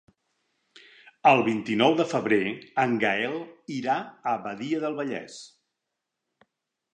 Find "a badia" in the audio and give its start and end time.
4.33-4.81